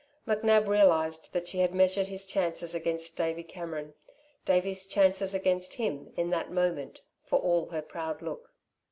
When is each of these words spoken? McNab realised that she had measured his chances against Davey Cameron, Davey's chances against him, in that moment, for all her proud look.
McNab 0.27 0.67
realised 0.67 1.31
that 1.31 1.47
she 1.47 1.59
had 1.59 1.75
measured 1.75 2.07
his 2.07 2.25
chances 2.25 2.73
against 2.73 3.15
Davey 3.15 3.43
Cameron, 3.43 3.93
Davey's 4.45 4.87
chances 4.87 5.35
against 5.35 5.75
him, 5.75 6.11
in 6.17 6.31
that 6.31 6.49
moment, 6.49 7.01
for 7.23 7.37
all 7.37 7.67
her 7.67 7.83
proud 7.83 8.23
look. 8.23 8.51